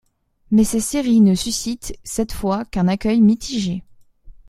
[0.49, 3.83] Mais ces séries ne suscitent cette fois qu'un accueil mitigé.